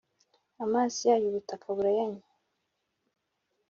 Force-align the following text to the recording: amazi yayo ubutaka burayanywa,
amazi 0.63 0.99
yayo 1.09 1.25
ubutaka 1.27 1.67
burayanywa, 1.75 2.27